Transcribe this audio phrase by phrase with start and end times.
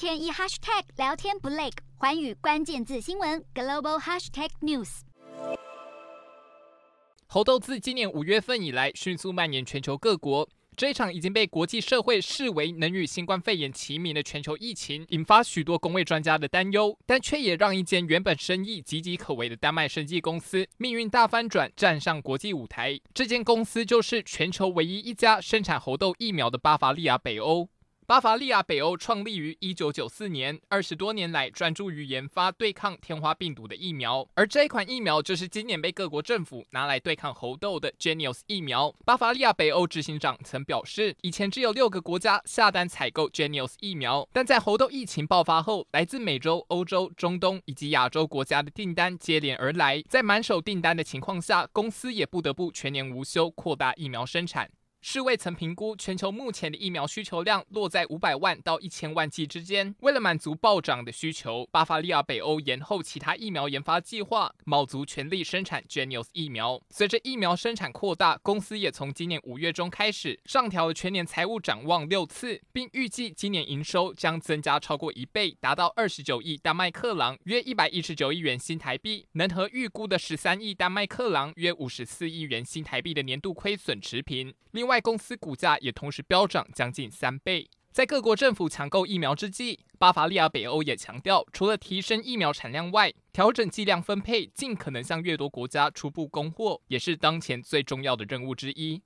[0.00, 1.68] 天一 hashtag 聊天不累，
[1.98, 5.00] 寰宇关键字新闻 global hashtag news。
[7.26, 10.48] 猴痘自今年五月份以来迅速蔓延全球各国。
[10.74, 22.98] 这一场已经被国际社会视为能与新冠肺炎齐名的全球疫情，引发许多公卫专家的担忧，但却也让一间原本生意岌岌可危的丹麦生技公司命运大翻转，站上国际舞台。
[23.12, 27.68] 这间公司就是全球唯一一家生产猴痘疫苗的巴伐利亚北欧。
[28.10, 38.92] 巴伐利亚北欧创立于一九九四年，二十多年来专注于研发对抗天花病毒的疫苗，而这一款疫苗就是今年被各国政府拿来对抗猴痘的 Jynneos 疫苗。
[39.04, 54.68] 巴伐利亚北欧执行长曾表示，以前只有六个国家下单采购 Jynneos 疫苗，但在猴痘疫情爆发后，来自美洲、欧洲、中东以及亚洲国家的订单接连而来，在满手订单的情况下，公司也不得不全年无休扩大疫苗生产。
[55.02, 59.94] 世卫曾评估全球目前的疫苗需求量落在五百万到一千万剂之间。
[60.00, 66.82] 为了满足暴涨的需求，巴伐利亚北欧延后其他疫苗研发计划，卯足全力生产 Genius 疫苗。
[66.90, 84.52] 随着疫苗生产扩大，公司也从今年五月中开始上调了全年财务展望六次，并预计今年营收将增加超过一倍，达到二十九亿丹麦克朗，约一百一十九亿元新台币，能和预估的十三亿丹麦克朗，约五十四亿元新台币的年度亏损持平。
[84.72, 87.70] 另外，外公司股价也同时飙涨将近三倍。
[87.92, 98.98] 在各国政府抢购疫苗之际，巴伐利亚北欧也强调，除了提升疫苗产量外，调整剂量分配，尽可能向越多国家初步供货，也是当前最重要的任务之一。